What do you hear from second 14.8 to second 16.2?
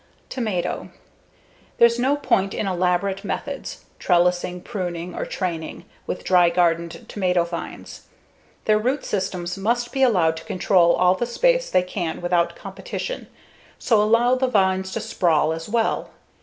to sprawl as well.